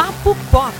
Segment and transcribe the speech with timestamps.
[0.00, 0.74] Papo Pop.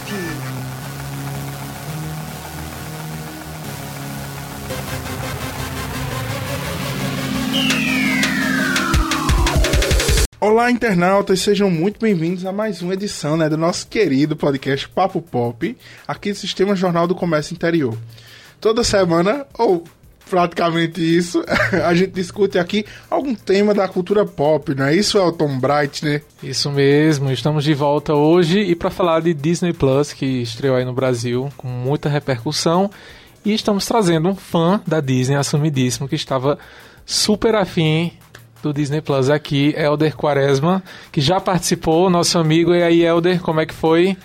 [10.40, 15.20] Olá, internautas, sejam muito bem-vindos a mais uma edição né, do nosso querido podcast Papo
[15.20, 15.76] Pop,
[16.08, 17.94] aqui do Sistema Jornal do Comércio Interior.
[18.58, 19.84] Toda semana, ou
[20.30, 21.44] praticamente isso,
[21.84, 26.22] a gente discute aqui algum tema da cultura pop, não é isso, Elton Bright, né?
[26.40, 30.84] Isso mesmo, estamos de volta hoje e para falar de Disney Plus, que estreou aí
[30.84, 32.88] no Brasil com muita repercussão,
[33.44, 36.58] e estamos trazendo um fã da Disney assumidíssimo que estava
[37.04, 38.12] super afim
[38.62, 42.74] do Disney Plus aqui, Elder Quaresma, que já participou, nosso amigo.
[42.74, 44.16] E aí, Elder, como é que foi?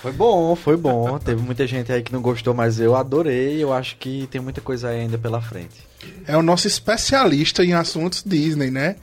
[0.00, 1.18] Foi bom, foi bom.
[1.18, 3.62] Teve muita gente aí que não gostou, mas eu adorei.
[3.62, 5.86] Eu acho que tem muita coisa ainda pela frente.
[6.26, 8.96] É o nosso especialista em assuntos Disney, né?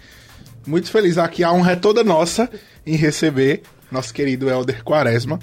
[0.66, 1.20] Muito feliz.
[1.20, 2.50] Aqui a honra é toda nossa
[2.86, 5.40] em receber nosso querido Elder Quaresma.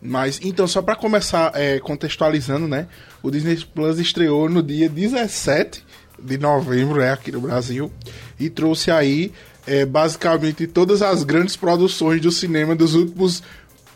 [0.00, 2.86] Mas, então, só para começar é, contextualizando, né?
[3.20, 5.84] O Disney Plus estreou no dia 17
[6.22, 7.90] de novembro, é, aqui no Brasil.
[8.38, 9.32] E trouxe aí,
[9.66, 13.42] é, basicamente, todas as grandes produções do cinema dos últimos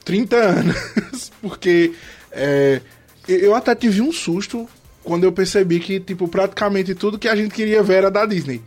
[0.03, 1.33] 30 anos.
[1.41, 1.93] Porque
[2.31, 2.81] é,
[3.29, 4.69] eu até tive um susto
[5.03, 8.63] quando eu percebi que, tipo, praticamente tudo que a gente queria ver era da Disney,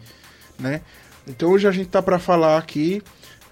[0.60, 0.82] né?
[1.28, 3.02] Então hoje a gente tá para falar aqui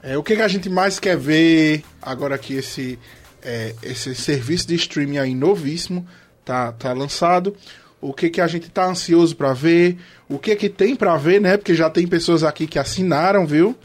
[0.03, 2.99] é, o que, que a gente mais quer ver agora que esse,
[3.41, 6.05] é, esse serviço de streaming aí novíssimo
[6.43, 7.55] tá, tá lançado.
[8.01, 11.39] O que, que a gente tá ansioso para ver, o que que tem para ver,
[11.39, 11.55] né?
[11.55, 13.77] Porque já tem pessoas aqui que assinaram, viu?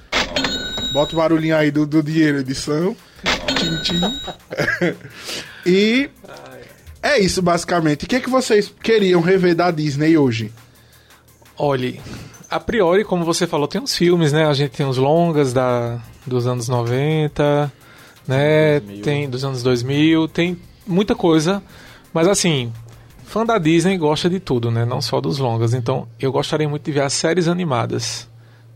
[0.92, 2.96] Bota o barulhinho aí do, do dinheiro, edição.
[3.82, 4.00] Tchim.
[5.66, 6.10] e
[7.02, 8.04] é isso, basicamente.
[8.04, 10.52] O que, que vocês queriam rever da Disney hoje?
[11.56, 12.00] Olhe,
[12.50, 14.46] a priori, como você falou, tem uns filmes, né?
[14.46, 17.72] A gente tem os longas da, dos anos 90,
[18.26, 18.80] né?
[18.80, 19.02] 2000.
[19.02, 21.62] Tem dos anos 2000, tem muita coisa.
[22.12, 22.72] Mas assim,
[23.24, 24.84] fã da Disney gosta de tudo, né?
[24.84, 25.74] Não só dos longas.
[25.74, 28.28] Então, eu gostaria muito de ver as séries animadas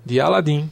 [0.04, 0.70] de Aladdin,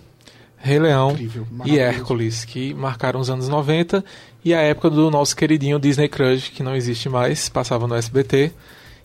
[0.63, 1.79] Rei Leão Incrível, e.
[1.79, 4.05] Hércules, que marcaram os anos 90
[4.45, 8.53] e a época do nosso queridinho Disney Crush, que não existe mais, passava no SBT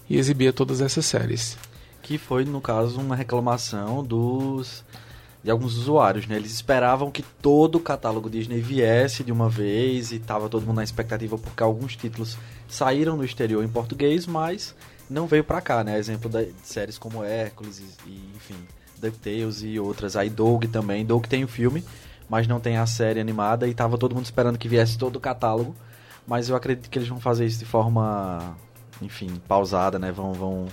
[0.09, 1.57] e exibia todas essas séries.
[2.03, 4.83] Que foi, no caso, uma reclamação dos
[5.43, 6.35] de alguns usuários, né?
[6.37, 10.77] Eles esperavam que todo o catálogo Disney viesse de uma vez e tava todo mundo
[10.77, 12.35] na expectativa porque alguns títulos
[12.67, 14.73] saíram no exterior em português, mas
[15.07, 15.99] não veio pra cá, né?
[15.99, 18.55] Exemplo da- de séries como Hércules e, e, enfim,
[18.99, 20.15] DuckTales e outras.
[20.15, 21.05] Aí Doug também.
[21.05, 21.83] Doug tem o filme,
[22.29, 25.19] mas não tem a série animada e tava todo mundo esperando que viesse todo o
[25.19, 25.75] catálogo.
[26.27, 28.57] Mas eu acredito que eles vão fazer isso de forma,
[29.01, 30.11] enfim, pausada, né?
[30.11, 30.67] Vão, vão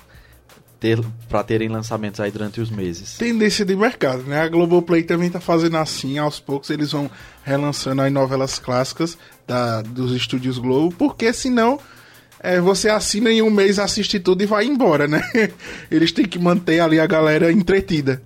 [0.83, 3.17] ter para terem lançamentos aí durante os meses.
[3.17, 4.41] Tendência de mercado, né?
[4.41, 7.09] A Globoplay também tá fazendo assim, aos poucos eles vão
[7.45, 9.17] relançando aí novelas clássicas
[9.47, 11.79] da, dos estúdios Globo, porque senão
[12.43, 15.23] é, você assina em um mês, assiste tudo e vai embora, né?
[15.91, 18.23] Eles têm que manter ali a galera entretida.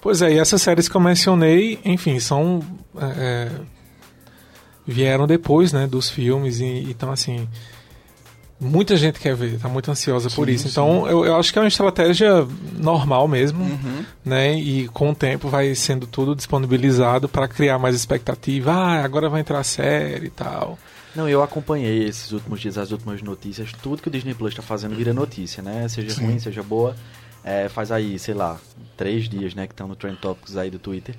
[0.00, 2.62] Pois é, e essas séries que eu mencionei, enfim, são.
[2.98, 3.50] é, é,
[4.86, 7.48] vieram depois, né, dos filmes, e então, assim.
[8.58, 10.68] Muita gente quer ver, tá muito ansiosa por Sim, isso.
[10.68, 12.46] Então, eu, eu acho que é uma estratégia
[12.78, 14.02] normal mesmo, Uhum.
[14.24, 14.54] né?
[14.58, 18.72] E com o tempo vai sendo tudo disponibilizado para criar mais expectativa.
[18.72, 20.78] Ah, agora vai entrar a série e tal.
[21.16, 24.62] Não, eu acompanhei esses últimos dias, as últimas notícias, tudo que o Disney Plus tá
[24.62, 25.88] fazendo vira notícia, né?
[25.88, 26.26] Seja Sim.
[26.26, 26.94] ruim, seja boa.
[27.42, 28.58] É, faz aí, sei lá,
[28.96, 31.14] três dias, né, que estão no Trend Topics aí do Twitter.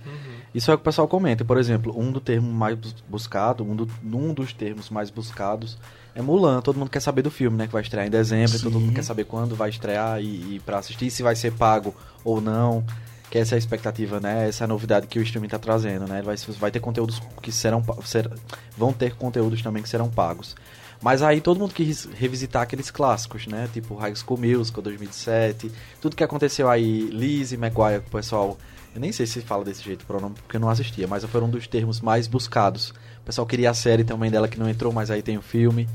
[0.54, 1.46] Isso é o que o pessoal comenta.
[1.46, 5.78] Por exemplo, um do termo mais bus- buscado, um, do, um dos termos mais buscados
[6.14, 6.60] é Mulan.
[6.60, 7.66] Todo mundo quer saber do filme, né?
[7.66, 8.58] Que vai estrear em dezembro.
[8.58, 8.64] Sim.
[8.66, 11.96] Todo mundo quer saber quando vai estrear e, e para assistir, se vai ser pago
[12.26, 12.84] ou não.
[13.30, 14.48] Que essa é a expectativa, né?
[14.48, 16.22] Essa é a novidade que o streaming tá trazendo, né?
[16.22, 18.30] Vai, vai ter conteúdos que serão, ser,
[18.78, 20.56] vão ter conteúdos também que serão pagos.
[21.02, 23.70] Mas aí todo mundo quis revisitar aqueles clássicos, né?
[23.72, 25.72] Tipo High School Musical 2007,
[26.02, 28.58] tudo que aconteceu aí, Lizzie McGuire, o pessoal,
[28.96, 31.42] eu nem sei se fala desse jeito o pronome porque eu não assistia, mas foi
[31.42, 32.90] um dos termos mais buscados.
[33.22, 35.88] O pessoal queria a série também dela que não entrou, mas aí tem o filme.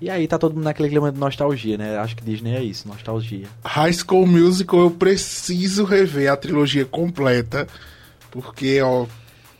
[0.00, 1.98] E aí tá todo mundo naquele clima de nostalgia, né?
[1.98, 3.46] Acho que Disney é isso, nostalgia.
[3.64, 7.66] High School Musical, eu preciso rever a trilogia completa,
[8.30, 9.06] porque, ó,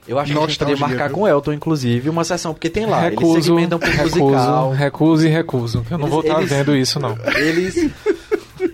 [0.06, 1.14] Eu acho que a gente Nostalgia, poderia marcar viu?
[1.17, 4.70] com o Elton, inclusive, uma sessão, porque tem lá, eles recuso, segmentam por recuso, musical.
[4.73, 5.87] recuso e recuso.
[5.90, 7.19] Eu não Eles- vou estar eles- vendo isso, não.
[7.37, 7.90] eles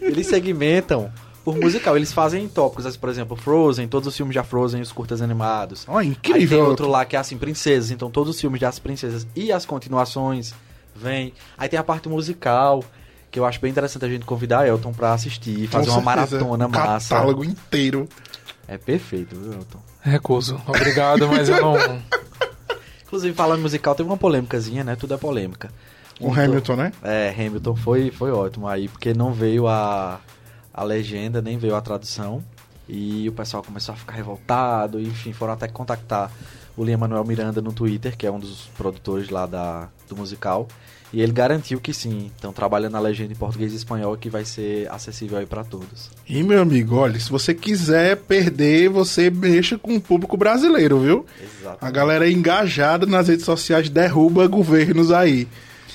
[0.03, 1.11] eles segmentam
[1.45, 1.97] por musical.
[1.97, 5.85] Eles fazem tópicos, por exemplo, Frozen, todos os filmes da Frozen, os curtas animados.
[5.89, 6.67] ó Aí tem incrível.
[6.67, 10.55] outro lá que é assim, princesas, então todos os filmes das princesas e as continuações
[10.95, 11.33] vêm.
[11.57, 12.83] Aí tem a parte musical,
[13.31, 16.37] que eu acho bem interessante a gente convidar Elton pra assistir, fazer Com uma certeza,
[16.45, 17.15] maratona um massa.
[17.15, 18.09] Catálogo inteiro.
[18.67, 19.79] É perfeito, viu, Elton?
[20.01, 20.61] Recuso.
[20.67, 21.75] Obrigado, mas eu não.
[23.05, 24.97] Inclusive, falando musical, teve uma polêmicazinha, né?
[24.97, 25.71] Tudo é polêmica.
[26.21, 26.93] O Hamilton, né?
[27.03, 30.21] É, Hamilton foi, foi ótimo aí, porque não veio a,
[30.73, 32.43] a legenda, nem veio a tradução.
[32.89, 36.31] E o pessoal começou a ficar revoltado, e, enfim, foram até contactar
[36.77, 40.69] o Liam Manuel Miranda no Twitter, que é um dos produtores lá da, do musical.
[41.15, 44.45] E ele garantiu que sim, estão trabalhando a legenda em português e espanhol que vai
[44.45, 46.11] ser acessível aí para todos.
[46.29, 51.25] E meu amigo, olha, se você quiser perder, você mexa com o público brasileiro, viu?
[51.41, 51.79] Exato.
[51.81, 55.47] A galera é engajada nas redes sociais derruba governos aí,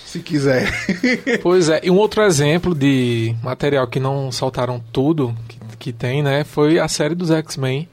[0.06, 0.72] se quiser.
[1.44, 6.24] Pois é, e um outro exemplo de material que não soltaram tudo que, que tem,
[6.24, 7.90] né, foi a série dos X-Men.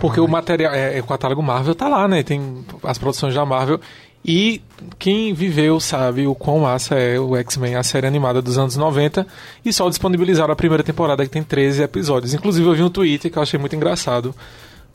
[0.00, 3.44] Porque o material, é, é, o catálogo Marvel tá lá, né, tem as produções da
[3.44, 3.80] Marvel.
[4.28, 4.60] E
[4.98, 9.24] quem viveu sabe o quão massa é o X-Men, a série animada dos anos 90,
[9.64, 12.34] e só disponibilizaram a primeira temporada que tem 13 episódios.
[12.34, 14.34] Inclusive eu vi um tweet que eu achei muito engraçado.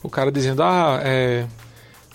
[0.02, 1.46] O cara dizendo, ah, é,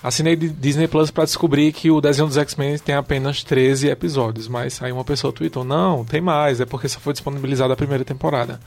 [0.04, 4.48] assinei Disney Plus para descobrir que o desenho dos X-Men tem apenas 13 episódios.
[4.48, 8.06] Mas aí uma pessoa tweetou, não, tem mais, é porque só foi disponibilizada a primeira
[8.06, 8.60] temporada.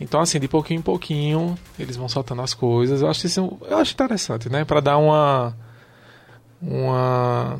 [0.00, 3.00] Então, assim, de pouquinho em pouquinho, eles vão soltando as coisas.
[3.00, 4.64] Eu acho isso eu acho interessante, né?
[4.64, 5.54] Para dar uma
[6.60, 7.58] uma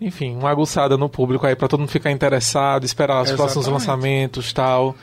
[0.00, 3.36] enfim, uma aguçada no público aí para todo mundo ficar interessado, esperar os Exatamente.
[3.54, 4.94] próximos lançamentos, tal.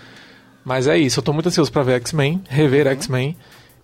[0.63, 2.91] Mas é isso, eu tô muito ansioso para ver X-Men, rever Uhum.
[2.93, 3.37] X-Men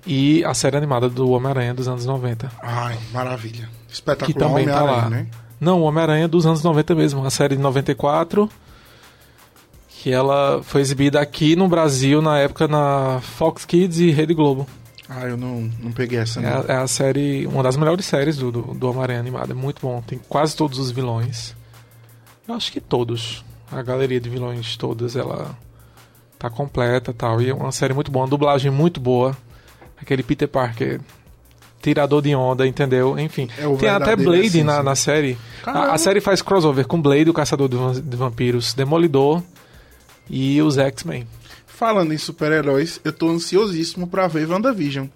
[0.05, 2.51] e a série animada do Homem-Aranha dos anos 90.
[2.61, 3.67] Ai, maravilha.
[3.89, 5.09] Espetacular Que também tá lá.
[5.09, 5.25] né?
[5.59, 8.47] Não, o Homem-Aranha dos anos 90 mesmo, a série de 94,
[10.07, 14.65] que ela foi exibida aqui no Brasil na época na Fox Kids e Rede Globo.
[15.09, 16.61] Ah, eu não, não peguei essa, É não.
[16.61, 19.51] a, é a série, uma das melhores séries do, do, do Homem-Aranha animado.
[19.51, 20.01] É muito bom.
[20.01, 21.53] Tem quase todos os vilões.
[22.47, 23.43] Eu acho que todos.
[23.69, 25.53] A galeria de vilões todas, ela
[26.39, 27.41] tá completa tal.
[27.41, 29.35] E é uma série muito boa, uma dublagem muito boa.
[30.01, 31.01] Aquele Peter Parker
[31.81, 33.19] tirador de onda, entendeu?
[33.19, 33.49] Enfim.
[33.57, 34.63] É o Tem até Blade essência.
[34.63, 35.37] na, na série.
[35.65, 39.43] A, a série faz crossover com Blade, o Caçador de Vampiros, Demolidor
[40.29, 41.27] e os X-Men.
[41.65, 45.07] Falando em super-heróis, eu tô ansiosíssimo pra ver WandaVision.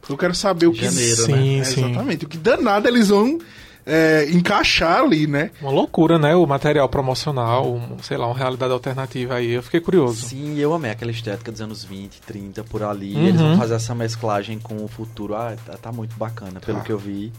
[0.00, 0.84] Porque eu quero saber o que...
[0.84, 1.84] Janeiro, Sim, É, sim.
[1.84, 2.24] Exatamente.
[2.24, 3.38] O que danado eles vão
[3.84, 5.50] é, encaixar ali, né?
[5.60, 6.34] Uma loucura, né?
[6.34, 9.50] O material promocional, um, sei lá, uma realidade alternativa aí.
[9.52, 10.28] Eu fiquei curioso.
[10.28, 13.14] Sim, eu amei aquela estética dos anos 20, 30, por ali.
[13.14, 13.26] Uhum.
[13.26, 15.34] Eles vão fazer essa mesclagem com o futuro.
[15.34, 16.84] Ah, tá, tá muito bacana, pelo Tá.
[16.84, 17.30] que eu vi.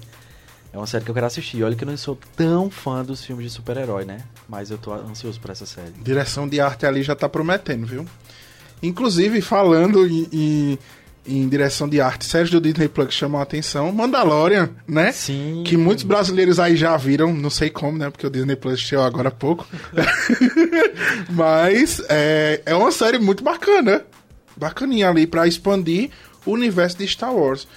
[0.71, 1.63] É uma série que eu quero assistir.
[1.63, 4.19] Olha que eu não sou tão fã dos filmes de super-herói, né?
[4.47, 5.91] Mas eu tô ansioso por essa série.
[6.01, 8.05] Direção de arte ali já tá prometendo, viu?
[8.81, 10.79] Inclusive, falando em, em,
[11.25, 15.11] em direção de arte, séries do Disney Plus chamam a atenção, Mandalorian, né?
[15.11, 15.63] Sim.
[15.65, 18.09] Que muitos brasileiros aí já viram, não sei como, né?
[18.09, 19.67] Porque o Disney Plus chegou agora há pouco.
[21.29, 24.05] Mas é, é uma série muito bacana.
[24.55, 26.11] Bacaninha ali pra expandir
[26.45, 27.67] o universo de Star Wars.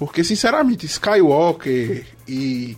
[0.00, 2.74] Porque, sinceramente, Skywalker e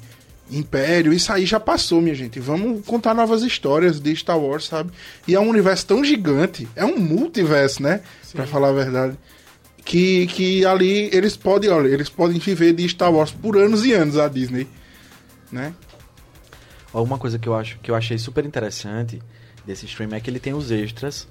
[0.51, 2.41] Império, isso aí já passou, minha gente.
[2.41, 4.91] Vamos contar novas histórias de Star Wars, sabe?
[5.29, 8.01] E é um universo tão gigante, é um multiverso, né?
[8.33, 9.17] Pra falar a verdade.
[9.85, 13.93] Que, que ali eles podem, olha, eles podem viver de Star Wars por anos e
[13.93, 14.67] anos, a Disney.
[15.53, 15.73] Né?
[16.93, 19.23] Uma coisa que eu, acho, que eu achei super interessante
[19.65, 21.29] desse stream é que ele tem os extras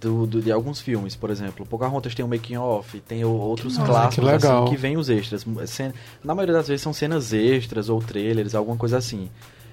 [0.00, 1.14] do, do- de alguns filmes.
[1.16, 4.64] Por exemplo, Pocahontas tem um making off, tem o- outros Nossa, clássicos que legal.
[4.64, 5.44] assim, que vem os extras.
[6.22, 9.28] Na maioria das vezes são cenas extras ou trailers, alguma coisa assim.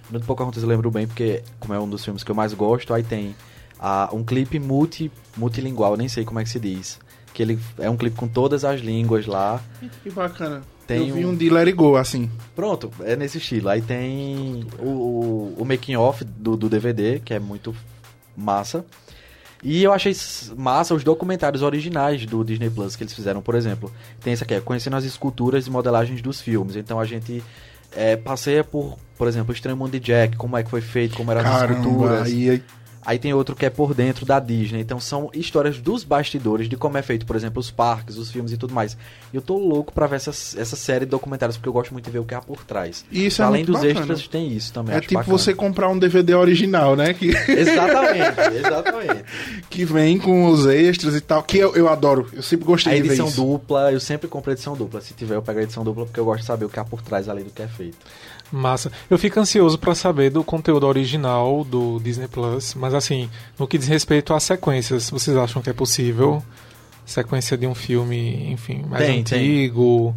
[0.09, 2.93] No Pocahontas eu lembro bem porque, como é um dos filmes que eu mais gosto,
[2.93, 3.35] aí tem
[3.79, 6.99] ah, um clipe multi, multilingual, nem sei como é que se diz.
[7.33, 9.61] Que ele é um clipe com todas as línguas lá.
[10.03, 10.61] Que bacana.
[10.85, 12.29] Tem Eu vi um- um de Let It Go, assim.
[12.53, 13.69] Pronto, é nesse estilo.
[13.69, 17.73] Aí tem o, o, o making off do, do DVD, que é muito
[18.35, 18.85] massa.
[19.63, 20.15] E eu achei
[20.57, 23.91] massa os documentários originais do Disney Plus que eles fizeram, por exemplo.
[24.23, 26.75] Tem esse aqui, é conhecendo as esculturas e modelagens dos filmes.
[26.75, 27.43] Então a gente
[27.95, 31.15] é, passeia por, por exemplo, o Estranho Mundo de Jack, como é que foi feito,
[31.15, 32.27] como eram as Caramba, esculturas.
[32.27, 32.63] aí,
[33.03, 34.81] Aí tem outro que é por dentro da Disney.
[34.81, 38.51] Então são histórias dos bastidores de como é feito, por exemplo, os parques, os filmes
[38.51, 38.95] e tudo mais.
[39.33, 42.05] E eu tô louco pra ver essa, essa série de documentários, porque eu gosto muito
[42.05, 43.03] de ver o que há por trás.
[43.11, 43.99] Isso é Além dos bacana.
[43.99, 44.95] extras, tem isso também.
[44.95, 45.37] É tipo bacana.
[45.37, 47.13] você comprar um DVD original, né?
[47.13, 49.23] Que, Exatamente, exatamente.
[49.69, 51.41] que vem com os extras e tal.
[51.43, 52.29] Que eu, eu adoro.
[52.33, 55.01] Eu sempre gostei A de ver edição dupla, eu sempre compro edição dupla.
[55.01, 56.85] Se tiver, eu pego a edição dupla, porque eu gosto de saber o que há
[56.85, 57.97] por trás ali do que é feito.
[58.51, 58.91] Massa.
[59.09, 63.77] Eu fico ansioso pra saber do conteúdo original do Disney Plus, mas assim, no que
[63.77, 66.43] diz respeito às sequências, vocês acham que é possível?
[67.05, 69.39] Sequência de um filme, enfim, mais Tem, tem.
[69.39, 70.15] antigo,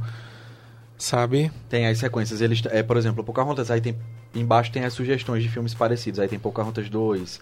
[0.99, 1.51] sabe?
[1.69, 3.97] Tem as sequências, eles, é, por exemplo, Pocahontas, aí tem
[4.35, 6.19] embaixo tem as sugestões de filmes parecidos.
[6.21, 7.41] Aí tem Pocahontas 2,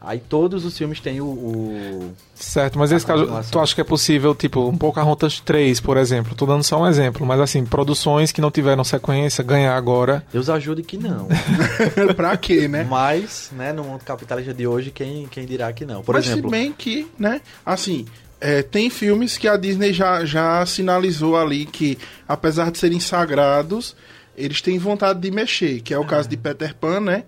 [0.00, 1.24] Aí todos os filmes têm o.
[1.26, 5.80] o- Certo, mas nesse A caso, tu acha que é possível, tipo, um Pocahontas 3,
[5.80, 6.34] por exemplo?
[6.34, 10.24] Tô dando só um exemplo, mas assim, produções que não tiveram sequência, ganhar agora.
[10.32, 11.28] Deus ajude que não.
[12.14, 12.86] pra quê, né?
[12.88, 16.02] Mas, né, no mundo capitalista de hoje, quem, quem dirá que não?
[16.02, 18.04] Por Mas exemplo, se bem que, né, assim,
[18.40, 21.98] é, tem filmes que a Disney já, já sinalizou ali que,
[22.28, 23.96] apesar de serem sagrados,
[24.36, 27.24] eles têm vontade de mexer, que é o caso de Peter Pan, né?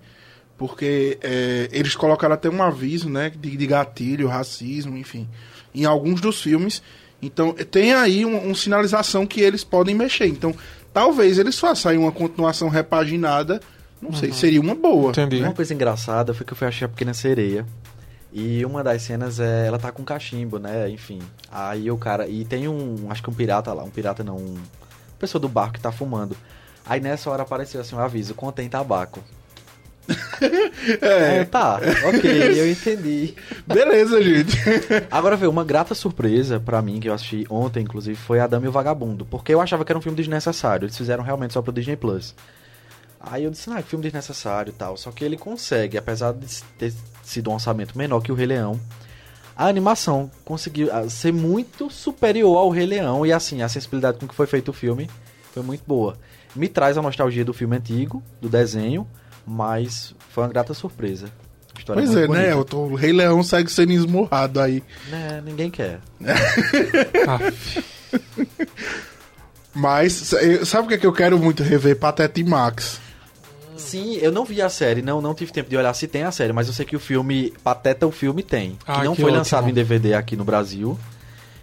[0.58, 5.28] Porque é, eles colocaram até um aviso, né, de, de gatilho, racismo, enfim,
[5.72, 6.82] em alguns dos filmes.
[7.22, 10.26] Então, tem aí uma um sinalização que eles podem mexer.
[10.26, 10.52] Então,
[10.92, 13.60] talvez eles façam aí uma continuação repaginada,
[14.02, 15.10] não sei, seria uma boa.
[15.10, 15.40] Entendi.
[15.40, 17.64] uma coisa engraçada foi que eu fui achar a Pequena Sereia.
[18.32, 19.66] E uma das cenas é.
[19.66, 20.88] Ela tá com cachimbo, né?
[20.90, 21.20] Enfim.
[21.50, 22.28] Aí o cara.
[22.28, 23.10] E tem um.
[23.10, 23.82] Acho que um pirata lá.
[23.82, 24.36] Um pirata não.
[24.36, 26.36] Um, uma pessoa do barco que tá fumando.
[26.84, 29.22] Aí nessa hora apareceu assim um aviso: contém tabaco.
[31.00, 31.80] É, tá.
[32.08, 33.34] Ok, eu entendi.
[33.66, 34.56] Beleza, gente.
[35.10, 38.66] Agora veio uma grata surpresa pra mim, que eu assisti ontem, inclusive, foi A Dama
[38.66, 39.26] e o Vagabundo.
[39.26, 40.86] Porque eu achava que era um filme desnecessário.
[40.86, 42.34] Eles fizeram realmente só pro Disney Plus.
[43.20, 44.96] Aí eu disse, ah, filme desnecessário e tal.
[44.96, 46.46] Só que ele consegue, apesar de
[46.78, 48.80] ter sido um orçamento menor que o Rei Leão,
[49.56, 53.26] a animação conseguiu ah, ser muito superior ao Rei Leão.
[53.26, 55.10] E assim, a sensibilidade com que foi feito o filme
[55.52, 56.16] foi muito boa.
[56.54, 59.06] Me traz a nostalgia do filme antigo, do desenho,
[59.48, 61.26] mas foi uma grata surpresa.
[61.78, 62.54] História Pois é, né?
[62.54, 62.76] bonita.
[62.76, 64.82] O, o Rei Leão segue sendo esmurrado aí.
[65.10, 66.00] Né, ninguém quer.
[69.74, 71.96] Mas, eh, sabe o que, é que eu quero muito rever?
[71.96, 73.00] Pateta e Max.
[73.76, 76.32] Sim, eu não vi a série, não, não tive tempo de olhar se tem a
[76.32, 79.20] série, mas eu sei que o filme Pateta o filme tem, que Ah, não que
[79.20, 79.38] foi ótimo.
[79.38, 80.98] lançado em DVD aqui no Brasil.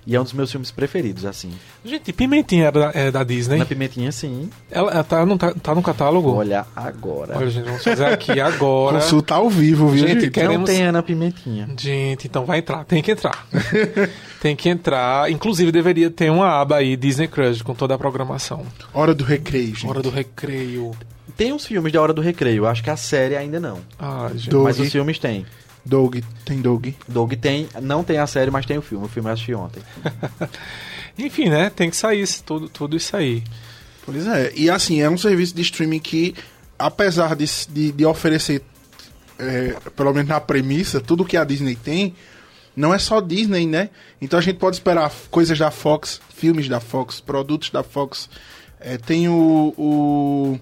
[0.08, 1.52] E é um dos meus filmes preferidos, assim.
[1.84, 3.58] Gente, Pimentinha era da, é da Disney.
[3.58, 4.50] Na Pimentinha, sim.
[4.70, 6.32] Ela, ela tá, no, tá, tá no catálogo?
[6.32, 7.36] Olha agora.
[7.38, 9.00] Olha, gente, vamos fazer aqui agora.
[9.00, 10.32] Consulta ao vivo, viu, Gente, gente?
[10.32, 11.68] quer- queremos- Não tem Ana Pimentinha.
[11.76, 12.86] Gente, então vai entrar.
[12.86, 13.48] Tem que entrar.
[14.42, 15.32] tem que entrar.
[15.32, 18.64] Inclusive, deveria ter uma aba aí, Disney Crush, com toda a programação.
[18.94, 19.88] Hora do recreio, gente.
[19.88, 20.92] Hora do recreio.
[21.36, 23.80] Tem os filmes da Hora do Recreio, acho que a série ainda não.
[24.00, 24.56] Ah, gente.
[24.56, 25.46] Mas os filmes tem.
[25.86, 26.88] Doug, tem Doug.
[27.08, 29.06] Doug tem, não tem a série, mas tem o filme.
[29.06, 29.82] O filme eu assisti ontem.
[31.18, 31.70] Enfim, né?
[31.70, 33.44] Tem que sair tudo, tudo isso aí.
[34.06, 34.52] Pois é.
[34.56, 36.36] E assim, é um serviço de streaming que,
[36.78, 38.62] apesar de, de, de oferecer,
[39.40, 42.16] é, pelo menos na premissa, tudo que a Disney tem,
[42.76, 43.90] não é só Disney, né?
[44.22, 48.30] Então a gente pode esperar coisas da Fox, filmes da Fox, produtos da Fox.
[48.80, 50.60] É, tem o, o-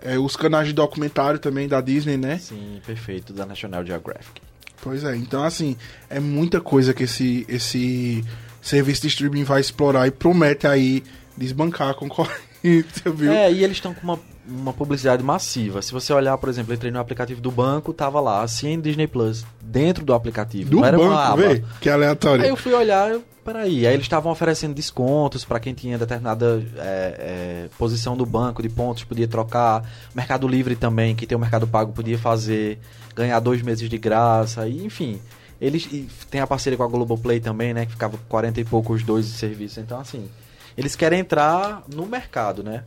[0.00, 2.38] é, os canais de documentário também da Disney, né?
[2.38, 4.40] Sim, perfeito, da National Geographic.
[4.84, 5.78] Pois é, então assim,
[6.10, 8.22] é muita coisa que esse, esse
[8.60, 11.02] serviço de streaming vai explorar e promete aí
[11.34, 12.36] desbancar a concorrência,
[13.10, 13.32] viu?
[13.32, 15.80] É, e eles estão com uma, uma publicidade massiva.
[15.80, 19.06] Se você olhar, por exemplo, eu entrei no aplicativo do banco, tava lá, assim Disney
[19.06, 20.70] Plus, dentro do aplicativo.
[20.70, 21.64] Do era banco, vê?
[21.80, 22.44] Que aleatório.
[22.44, 26.62] Aí eu fui olhar, eu, peraí, aí eles estavam oferecendo descontos pra quem tinha determinada
[26.76, 29.88] é, é, posição do banco de pontos, podia trocar.
[30.14, 32.78] Mercado Livre também, que tem o Mercado Pago, podia fazer,
[33.14, 35.20] ganhar dois meses de graça, e, enfim.
[35.60, 35.88] Eles
[36.30, 39.32] tem a parceria com a Globoplay também, né, que ficava 40 e poucos dois de
[39.32, 39.80] serviço.
[39.80, 40.28] Então, assim,
[40.76, 42.82] eles querem entrar no mercado, né?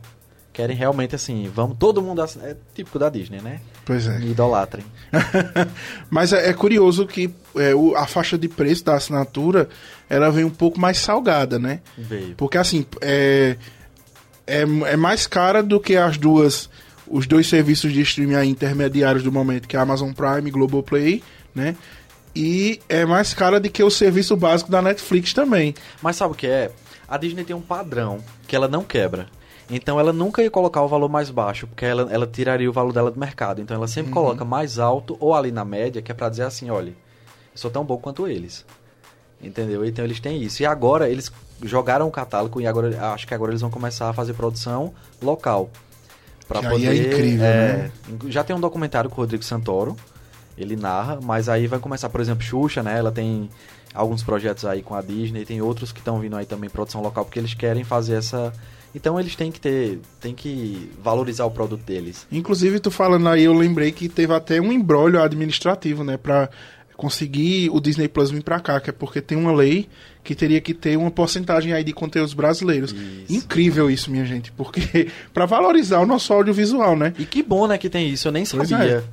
[0.58, 3.60] Querem realmente, assim, vamos, todo mundo, ass- é típico da Disney, né?
[3.84, 4.18] Pois é.
[4.18, 4.84] Me idolatrem.
[6.10, 9.68] Mas é, é curioso que é, o- a faixa de preço da assinatura,
[10.10, 11.80] ela vem um pouco mais salgada, né?
[11.96, 12.34] Veio.
[12.36, 13.56] Porque assim, é,
[14.48, 16.68] é, é mais cara do que as duas,
[17.06, 21.22] os dois serviços de streaming intermediários do momento, que é a Amazon Prime e Globoplay,
[21.54, 21.76] né?
[22.34, 25.72] E é mais cara do que o serviço básico da Netflix também.
[26.02, 26.70] Mas sabe o que é?
[27.08, 29.26] A Disney tem um padrão que ela não quebra.
[29.70, 32.92] Então ela nunca ia colocar o valor mais baixo, porque ela, ela tiraria o valor
[32.92, 33.60] dela do mercado.
[33.60, 33.88] Então ela Uhum.
[33.88, 36.94] sempre coloca mais alto ou ali na média, que é pra dizer assim, olha, eu
[37.54, 38.64] sou tão bom quanto eles.
[39.40, 39.84] Entendeu?
[39.84, 40.62] Então eles têm isso.
[40.62, 41.30] E agora eles
[41.62, 45.70] jogaram o catálogo e agora acho que agora eles vão começar a fazer produção local.
[46.48, 47.92] Pra Que aí poder, é incrível, é, né?
[48.28, 49.94] Já tem um documentário com o Rodrigo Santoro.
[50.58, 52.98] Ele narra, mas aí vai começar, por exemplo, Xuxa, né?
[52.98, 53.48] Ela tem
[53.94, 57.24] alguns projetos aí com a Disney, tem outros que estão vindo aí também produção local,
[57.24, 58.52] porque eles querem fazer essa.
[58.94, 60.00] Então eles têm que ter.
[60.20, 62.26] tem que valorizar o produto deles.
[62.32, 66.16] Inclusive, tu falando aí, eu lembrei que teve até um embrólio administrativo, né?
[66.16, 66.48] Pra
[66.96, 69.88] conseguir o Disney Plus vir pra cá, que é porque tem uma lei
[70.24, 72.90] que teria que ter uma porcentagem aí de conteúdos brasileiros.
[72.90, 73.32] Isso.
[73.32, 77.14] Incrível isso, minha gente, porque pra valorizar o nosso audiovisual, né?
[77.16, 78.26] E que bom, né, que tem isso.
[78.26, 79.04] Eu nem Pois sabia é.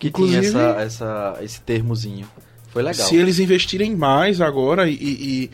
[0.00, 2.26] Que Inclusive- tinha essa, essa, esse termozinho.
[2.72, 3.06] Foi legal.
[3.06, 5.50] Se eles investirem mais agora e, e,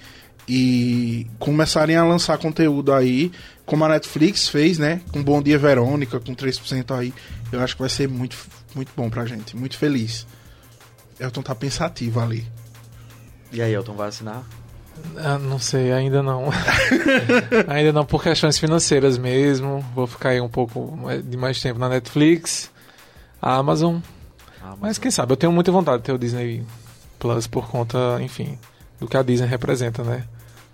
[0.49, 3.31] e começarem a lançar conteúdo aí,
[3.65, 5.01] como a Netflix fez, né?
[5.13, 7.13] Com Bom Dia Verônica, com 3% aí,
[7.51, 8.37] eu acho que vai ser muito,
[8.75, 9.57] muito bom pra gente.
[9.57, 10.27] Muito feliz.
[11.19, 12.47] Elton tá pensativo ali.
[13.53, 14.45] E aí, Elton vai assinar?
[15.17, 16.51] Ah, não sei, ainda não.
[17.69, 19.85] ainda não, por questões financeiras mesmo.
[19.95, 22.71] Vou ficar aí um pouco de mais tempo na Netflix,
[23.41, 23.99] a Amazon.
[24.73, 26.65] Ah, Mas quem sabe, eu tenho muita vontade de ter o Disney
[27.19, 28.59] Plus por conta, enfim,
[29.01, 30.25] do que a Disney representa, né?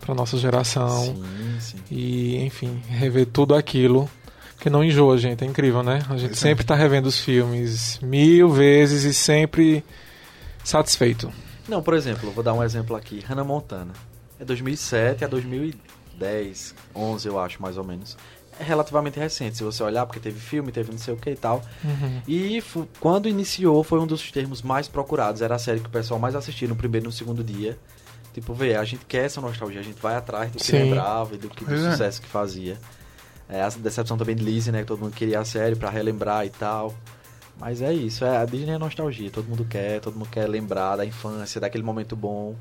[0.00, 1.04] Pra nossa geração.
[1.04, 1.76] Sim, sim.
[1.90, 4.08] E, enfim, rever tudo aquilo.
[4.58, 5.42] Que não enjoa, gente.
[5.44, 6.04] É incrível, né?
[6.08, 6.34] A gente Pois é.
[6.34, 9.84] sempre tá revendo os filmes mil vezes e sempre
[10.64, 11.32] satisfeito.
[11.68, 13.20] Não, por exemplo, vou dar um exemplo aqui.
[13.26, 13.92] Hannah Montana.
[14.38, 18.16] É 2007 a 2010, 11 eu acho, mais ou menos.
[18.62, 21.62] Relativamente recente, se você olhar, porque teve filme, teve não sei o que e tal.
[22.26, 25.42] E fu- quando iniciou, foi um dos termos mais procurados.
[25.42, 27.78] Era a série que o pessoal mais assistia no primeiro e no segundo dia.
[28.32, 30.84] Tipo, vê, a gente quer essa nostalgia, a gente vai atrás do que Sim.
[30.84, 31.90] lembrava e do, que, do é.
[31.90, 32.78] sucesso que fazia.
[33.48, 34.80] É, a decepção também de Lizzie, né?
[34.80, 36.94] Que todo mundo queria a série pra relembrar e tal.
[37.58, 39.30] Mas é isso, é, a Disney é nostalgia.
[39.30, 42.54] Todo mundo quer, todo mundo quer lembrar da infância, daquele momento bom.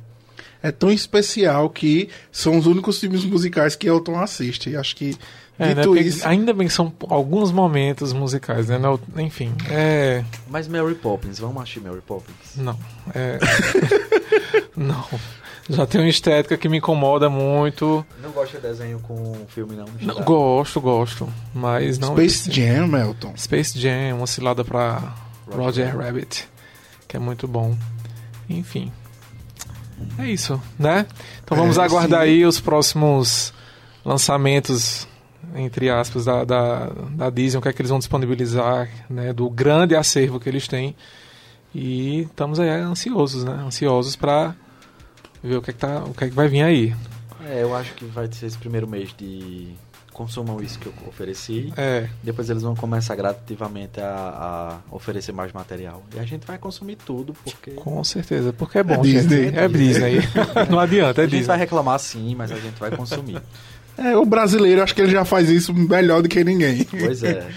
[0.64, 4.70] É tão especial que são os únicos filmes musicais que Elton assiste.
[4.70, 5.18] E acho que,
[5.58, 5.84] É, né?
[6.02, 6.28] isso...
[6.28, 8.78] Ainda bem que são alguns momentos musicais, né?
[8.78, 10.24] Não- enfim, é.
[10.48, 12.56] Mas Mary Poppins, vamos assistir Mary Poppins?
[12.58, 12.78] Não.
[13.16, 13.40] É.
[14.78, 15.06] não.
[15.70, 18.06] Já tem uma estética que me incomoda muito.
[18.22, 19.86] Não gosta de desenho com filme, não?
[20.02, 21.30] Não, gosto, gosto.
[21.54, 22.10] Mas não.
[22.14, 23.34] Space Jam, Elton.
[23.38, 25.14] Space Jam, uma cilada pra
[25.48, 25.62] Roger
[25.94, 26.48] Roger Rabbit,
[27.08, 27.76] que é muito bom.
[28.50, 28.92] Enfim.
[30.18, 31.06] É isso, né?
[31.44, 32.28] Então vamos É, aguardar sim.
[32.30, 33.54] aí os próximos
[34.06, 35.08] lançamentos,
[35.56, 39.32] entre aspas, da, da, da Disney, o que é que eles vão disponibilizar, né?
[39.34, 40.96] Do grande acervo que eles têm.
[41.74, 43.54] E estamos aí ansiosos, né?
[43.66, 44.54] Ansiosos pra
[45.44, 46.96] ver o que é que, tá, o que, é que vai vir aí.
[47.50, 49.70] É, eu acho que vai ser esse primeiro mês de
[50.14, 51.72] consumam isso que eu ofereci.
[51.78, 56.04] É, Depois eles vão começar gradativamente a, a oferecer mais material.
[56.16, 57.72] E a gente vai consumir tudo, porque.
[57.72, 58.96] com certeza, porque é bom.
[58.96, 59.44] É Disney.
[59.46, 59.58] gente.
[59.58, 60.20] É Disney.
[60.70, 61.58] Não adianta, é a gente vai Disney.
[61.58, 63.42] reclamar sim, mas a gente vai consumir.
[63.98, 66.84] É, o brasileiro, acho que ele já faz isso melhor do que ninguém.
[66.86, 67.48] pois é.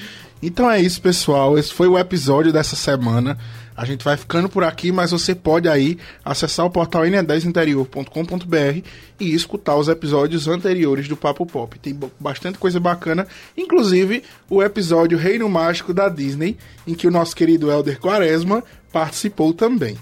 [0.43, 1.57] Então é isso, pessoal.
[1.59, 3.39] Esse foi o episódio dessa semana.
[3.77, 9.35] A gente vai ficando por aqui, mas você pode aí acessar o portal n10interior.com.br e
[9.35, 11.79] escutar os episódios anteriores do Papo Pop.
[11.79, 16.57] Tem bastante coisa bacana, inclusive o episódio Reino Mágico da Disney,
[16.87, 19.99] em que o nosso querido Elder Quaresma participou também.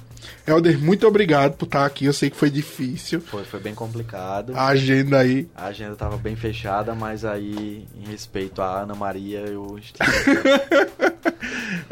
[0.46, 2.04] Elder, muito obrigado por estar aqui.
[2.04, 3.20] Eu sei que foi difícil.
[3.20, 4.52] Foi, foi bem complicado.
[4.54, 5.48] A agenda aí.
[5.54, 9.78] A agenda tava bem fechada, mas aí, em respeito à Ana Maria, eu.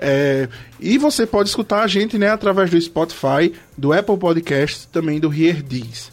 [0.01, 0.49] É,
[0.81, 5.33] e você pode escutar a gente né, através do Spotify, do Apple Podcasts também do
[5.33, 6.11] Hear This.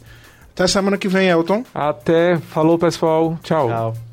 [0.53, 1.63] Até semana que vem, Elton.
[1.73, 2.37] Até.
[2.37, 3.39] Falou, pessoal.
[3.43, 3.67] Tchau.
[3.69, 4.06] Tchau.